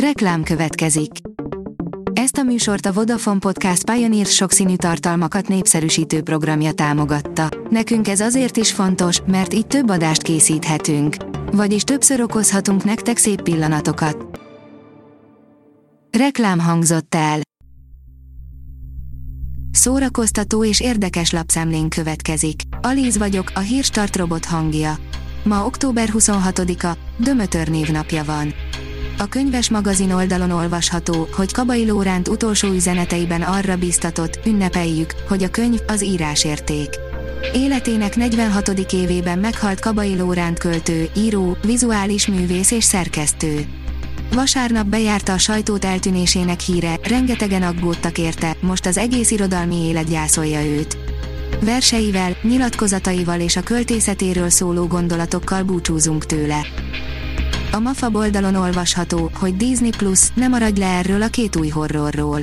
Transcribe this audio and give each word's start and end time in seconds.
Reklám 0.00 0.42
következik. 0.42 1.10
Ezt 2.12 2.36
a 2.36 2.42
műsort 2.42 2.86
a 2.86 2.92
Vodafone 2.92 3.38
Podcast 3.38 3.90
Pioneer 3.90 4.26
sokszínű 4.26 4.76
tartalmakat 4.76 5.48
népszerűsítő 5.48 6.22
programja 6.22 6.72
támogatta. 6.72 7.48
Nekünk 7.70 8.08
ez 8.08 8.20
azért 8.20 8.56
is 8.56 8.72
fontos, 8.72 9.20
mert 9.26 9.54
így 9.54 9.66
több 9.66 9.90
adást 9.90 10.22
készíthetünk. 10.22 11.16
Vagyis 11.52 11.82
többször 11.82 12.20
okozhatunk 12.20 12.84
nektek 12.84 13.16
szép 13.16 13.42
pillanatokat. 13.42 14.40
Reklám 16.18 16.58
hangzott 16.58 17.14
el. 17.14 17.40
Szórakoztató 19.70 20.64
és 20.64 20.80
érdekes 20.80 21.30
lapszemlén 21.30 21.88
következik. 21.88 22.60
Alíz 22.80 23.18
vagyok, 23.18 23.50
a 23.54 23.60
hírstart 23.60 24.16
robot 24.16 24.44
hangja. 24.44 24.96
Ma 25.44 25.64
október 25.66 26.08
26-a, 26.12 26.96
Dömötör 27.18 27.68
névnapja 27.68 28.24
van. 28.24 28.54
A 29.18 29.26
könyves 29.26 29.70
magazin 29.70 30.12
oldalon 30.12 30.50
olvasható, 30.50 31.28
hogy 31.32 31.52
Kabai 31.52 31.86
Lóránt 31.86 32.28
utolsó 32.28 32.68
üzeneteiben 32.68 33.42
arra 33.42 33.76
biztatott, 33.76 34.38
ünnepeljük, 34.46 35.14
hogy 35.28 35.42
a 35.42 35.50
könyv 35.50 35.80
az 35.86 36.04
írásérték. 36.04 36.88
Életének 37.54 38.16
46. 38.16 38.68
évében 38.92 39.38
meghalt 39.38 39.80
Kabai 39.80 40.16
Lóránt 40.16 40.58
költő, 40.58 41.08
író, 41.16 41.56
vizuális 41.64 42.26
művész 42.26 42.70
és 42.70 42.84
szerkesztő. 42.84 43.64
Vasárnap 44.32 44.86
bejárta 44.86 45.32
a 45.32 45.38
sajtót 45.38 45.84
eltűnésének 45.84 46.60
híre, 46.60 46.98
rengetegen 47.02 47.62
aggódtak 47.62 48.18
érte, 48.18 48.56
most 48.60 48.86
az 48.86 48.98
egész 48.98 49.30
irodalmi 49.30 49.76
élet 49.76 50.08
gyászolja 50.08 50.64
őt. 50.64 50.98
Verseivel, 51.60 52.36
nyilatkozataival 52.42 53.40
és 53.40 53.56
a 53.56 53.62
költészetéről 53.62 54.50
szóló 54.50 54.86
gondolatokkal 54.86 55.62
búcsúzunk 55.62 56.26
tőle. 56.26 56.60
A 57.76 57.78
MAFA 57.78 58.10
oldalon 58.12 58.54
olvasható, 58.54 59.30
hogy 59.34 59.56
Disney 59.56 59.90
Plus 59.90 60.20
nem 60.34 60.50
maradj 60.50 60.80
le 60.80 60.86
erről 60.86 61.22
a 61.22 61.28
két 61.28 61.56
új 61.56 61.68
horrorról. 61.68 62.40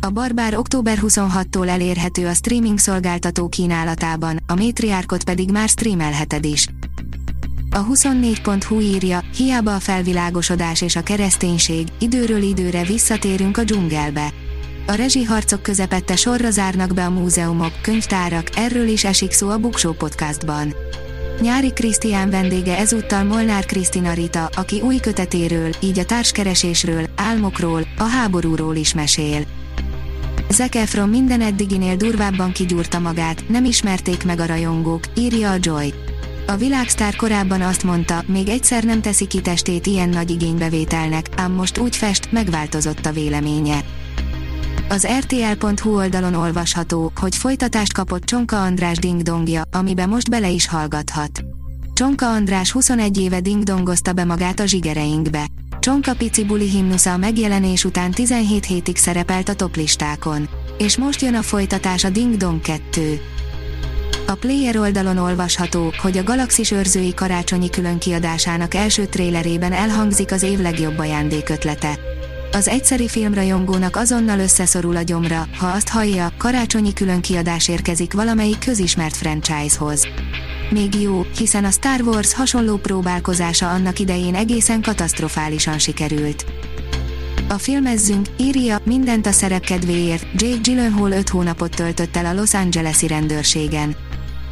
A 0.00 0.10
Barbár 0.10 0.56
október 0.56 0.98
26-tól 1.02 1.68
elérhető 1.68 2.26
a 2.26 2.34
streaming 2.34 2.78
szolgáltató 2.78 3.48
kínálatában, 3.48 4.42
a 4.46 4.54
Matriarkot 4.54 5.24
pedig 5.24 5.50
már 5.50 5.68
streamelheted 5.68 6.44
is. 6.44 6.66
A 7.70 7.86
24.hu 7.86 8.80
írja, 8.80 9.22
hiába 9.36 9.74
a 9.74 9.80
felvilágosodás 9.80 10.82
és 10.82 10.96
a 10.96 11.02
kereszténység, 11.02 11.88
időről 11.98 12.42
időre 12.42 12.84
visszatérünk 12.84 13.56
a 13.56 13.64
dzsungelbe. 13.64 14.32
A 14.86 14.92
rezsiharcok 14.92 15.62
közepette 15.62 16.16
sorra 16.16 16.50
zárnak 16.50 16.94
be 16.94 17.04
a 17.04 17.10
múzeumok, 17.10 17.72
könyvtárak, 17.82 18.56
erről 18.56 18.86
is 18.88 19.04
esik 19.04 19.32
szó 19.32 19.48
a 19.48 19.58
Buksó 19.58 19.92
podcastban. 19.92 20.74
Nyári 21.40 21.72
Krisztián 21.72 22.30
vendége 22.30 22.76
ezúttal 22.78 23.24
Molnár 23.24 23.66
Krisztina 23.66 24.12
Rita, 24.12 24.50
aki 24.54 24.80
új 24.80 24.96
kötetéről, 24.96 25.70
így 25.80 25.98
a 25.98 26.04
társkeresésről, 26.04 27.06
álmokról, 27.16 27.86
a 27.98 28.02
háborúról 28.02 28.76
is 28.76 28.94
mesél. 28.94 29.44
Zac 30.50 30.74
Efron 30.74 31.08
minden 31.08 31.40
eddiginél 31.40 31.96
durvábban 31.96 32.52
kigyúrta 32.52 32.98
magát, 32.98 33.48
nem 33.48 33.64
ismerték 33.64 34.24
meg 34.24 34.40
a 34.40 34.46
rajongók, 34.46 35.04
írja 35.16 35.50
a 35.50 35.56
Joy. 35.60 35.94
A 36.46 36.56
világsztár 36.56 37.16
korábban 37.16 37.60
azt 37.60 37.84
mondta, 37.84 38.22
még 38.26 38.48
egyszer 38.48 38.84
nem 38.84 39.00
teszi 39.00 39.26
ki 39.26 39.40
testét 39.40 39.86
ilyen 39.86 40.08
nagy 40.08 40.30
igénybevételnek, 40.30 41.26
ám 41.36 41.52
most 41.52 41.78
úgy 41.78 41.96
fest, 41.96 42.32
megváltozott 42.32 43.06
a 43.06 43.12
véleménye. 43.12 43.84
Az 44.88 45.06
RTL.hu 45.18 45.96
oldalon 45.96 46.34
olvasható, 46.34 47.12
hogy 47.20 47.36
folytatást 47.36 47.92
kapott 47.92 48.24
Csonka 48.24 48.62
András 48.62 48.98
dingdongja, 48.98 49.62
amibe 49.72 50.06
most 50.06 50.30
bele 50.30 50.48
is 50.48 50.68
hallgathat. 50.68 51.44
Csonka 51.94 52.26
András 52.26 52.70
21 52.70 53.18
éve 53.18 53.40
dingdongozta 53.40 54.12
be 54.12 54.24
magát 54.24 54.60
a 54.60 54.66
zsigereinkbe. 54.66 55.46
Csonka 55.80 56.14
pici 56.14 56.44
buli 56.44 56.68
himnusza 56.68 57.12
a 57.12 57.16
megjelenés 57.16 57.84
után 57.84 58.10
17 58.10 58.64
hétig 58.64 58.96
szerepelt 58.96 59.48
a 59.48 59.54
toplistákon. 59.54 60.48
És 60.78 60.96
most 60.96 61.22
jön 61.22 61.34
a 61.34 61.42
folytatás 61.42 62.04
a 62.04 62.10
Ding 62.10 62.36
Dong 62.36 62.60
2. 62.60 63.20
A 64.26 64.34
Player 64.34 64.76
oldalon 64.76 65.18
olvasható, 65.18 65.92
hogy 66.02 66.18
a 66.18 66.22
Galaxis 66.22 66.70
őrzői 66.70 67.14
karácsonyi 67.14 67.70
különkiadásának 67.70 68.74
első 68.74 69.06
trélerében 69.06 69.72
elhangzik 69.72 70.32
az 70.32 70.42
év 70.42 70.60
legjobb 70.60 70.98
ajándékötlete. 70.98 71.98
Az 72.52 72.68
egyszeri 72.68 73.08
filmrajongónak 73.08 73.96
azonnal 73.96 74.38
összeszorul 74.38 74.96
a 74.96 75.02
gyomra, 75.02 75.48
ha 75.58 75.66
azt 75.66 75.88
hallja, 75.88 76.32
karácsonyi 76.38 76.92
különkiadás 76.92 77.68
érkezik 77.68 78.12
valamelyik 78.12 78.58
közismert 78.58 79.16
franchise-hoz. 79.16 80.08
Még 80.70 80.94
jó, 80.94 81.22
hiszen 81.36 81.64
a 81.64 81.70
Star 81.70 82.00
Wars 82.00 82.34
hasonló 82.34 82.76
próbálkozása 82.76 83.70
annak 83.70 83.98
idején 83.98 84.34
egészen 84.34 84.82
katasztrofálisan 84.82 85.78
sikerült. 85.78 86.44
A 87.48 87.58
filmezzünk, 87.58 88.26
írja, 88.36 88.78
mindent 88.84 89.26
a 89.26 89.32
szerep 89.32 89.64
kedvéért, 89.64 90.26
Jake 90.34 90.60
Gyllenhaal 90.62 91.12
5 91.12 91.28
hónapot 91.28 91.74
töltött 91.74 92.16
el 92.16 92.26
a 92.26 92.34
Los 92.34 92.54
Angeles-i 92.54 93.06
rendőrségen. 93.06 93.96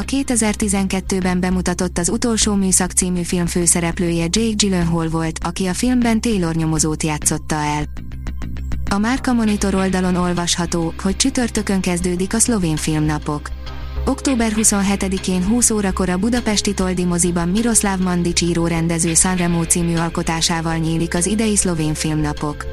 A 0.00 0.04
2012-ben 0.04 1.40
bemutatott 1.40 1.98
az 1.98 2.08
utolsó 2.08 2.54
műszak 2.54 2.90
című 2.90 3.22
film 3.22 3.46
főszereplője 3.46 4.22
Jake 4.30 4.54
Gyllenhaal 4.54 5.08
volt, 5.08 5.38
aki 5.42 5.66
a 5.66 5.74
filmben 5.74 6.20
Taylor 6.20 6.54
nyomozót 6.54 7.02
játszotta 7.02 7.54
el. 7.54 7.84
A 8.90 8.98
Márka 8.98 9.32
Monitor 9.32 9.74
oldalon 9.74 10.16
olvasható, 10.16 10.94
hogy 11.02 11.16
csütörtökön 11.16 11.80
kezdődik 11.80 12.34
a 12.34 12.38
szlovén 12.38 12.76
filmnapok. 12.76 13.50
Október 14.04 14.52
27-én 14.56 15.44
20 15.44 15.70
órakor 15.70 16.08
a 16.08 16.16
budapesti 16.16 16.74
Toldi 16.74 17.04
moziban 17.04 17.48
Miroslav 17.48 17.98
Mandic 17.98 18.40
író 18.40 18.66
rendező 18.66 19.14
Sanremo 19.14 19.64
című 19.64 19.96
alkotásával 19.96 20.76
nyílik 20.76 21.14
az 21.14 21.26
idei 21.26 21.56
szlovén 21.56 21.94
filmnapok. 21.94 22.64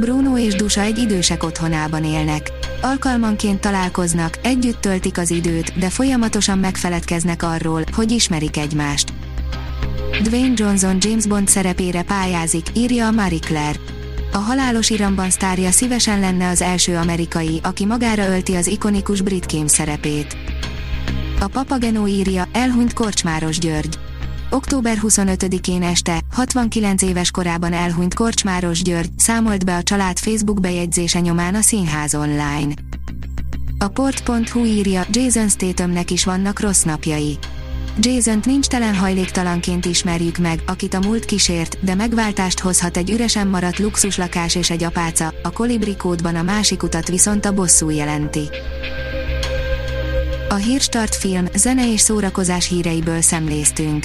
Bruno 0.00 0.38
és 0.38 0.54
Dusa 0.54 0.80
egy 0.80 0.98
idősek 0.98 1.42
otthonában 1.42 2.04
élnek. 2.04 2.52
Alkalmanként 2.82 3.60
találkoznak, 3.60 4.38
együtt 4.42 4.80
töltik 4.80 5.18
az 5.18 5.30
időt, 5.30 5.78
de 5.78 5.90
folyamatosan 5.90 6.58
megfeledkeznek 6.58 7.42
arról, 7.42 7.84
hogy 7.92 8.10
ismerik 8.10 8.56
egymást. 8.56 9.12
Dwayne 10.22 10.52
Johnson 10.56 10.96
James 11.00 11.26
Bond 11.26 11.48
szerepére 11.48 12.02
pályázik, 12.02 12.66
írja 12.74 13.06
a 13.06 13.10
Marie 13.10 13.38
Claire. 13.38 13.78
A 14.32 14.38
halálos 14.38 14.90
iramban 14.90 15.30
sztárja 15.30 15.70
szívesen 15.70 16.20
lenne 16.20 16.48
az 16.48 16.62
első 16.62 16.96
amerikai, 16.96 17.60
aki 17.62 17.84
magára 17.84 18.28
ölti 18.28 18.54
az 18.54 18.66
ikonikus 18.66 19.20
brit 19.20 19.46
kém 19.46 19.66
szerepét. 19.66 20.36
A 21.40 21.46
Papagenó 21.46 22.06
írja, 22.06 22.48
elhunyt 22.52 22.92
Korcsmáros 22.92 23.58
György. 23.58 24.05
Október 24.50 24.98
25-én 25.02 25.82
este, 25.82 26.20
69 26.32 27.02
éves 27.02 27.30
korában 27.30 27.72
elhunyt 27.72 28.14
Korcsmáros 28.14 28.82
György, 28.82 29.10
számolt 29.16 29.64
be 29.64 29.76
a 29.76 29.82
család 29.82 30.18
Facebook 30.18 30.60
bejegyzése 30.60 31.20
nyomán 31.20 31.54
a 31.54 31.60
Színház 31.60 32.14
online. 32.14 32.74
A 33.78 33.88
port.hu 33.88 34.64
írja, 34.64 35.04
Jason 35.10 35.48
Stathamnek 35.48 36.10
is 36.10 36.24
vannak 36.24 36.60
rossz 36.60 36.82
napjai. 36.82 37.38
Jason-t 38.00 38.46
nincs 38.46 38.66
telen 38.66 38.94
hajléktalanként 38.94 39.84
ismerjük 39.84 40.38
meg, 40.38 40.62
akit 40.66 40.94
a 40.94 41.00
múlt 41.00 41.24
kísért, 41.24 41.84
de 41.84 41.94
megváltást 41.94 42.58
hozhat 42.58 42.96
egy 42.96 43.10
üresen 43.10 43.46
maradt 43.46 43.78
luxuslakás 43.78 44.54
és 44.54 44.70
egy 44.70 44.82
apáca, 44.82 45.34
a 45.42 45.50
kolibri 45.50 45.96
kódban 45.96 46.36
a 46.36 46.42
másik 46.42 46.82
utat 46.82 47.08
viszont 47.08 47.44
a 47.44 47.52
bosszú 47.52 47.90
jelenti. 47.90 48.48
A 50.48 50.54
Hírstart 50.54 51.14
film, 51.14 51.46
zene 51.54 51.92
és 51.92 52.00
szórakozás 52.00 52.68
híreiből 52.68 53.20
szemléztünk. 53.20 54.04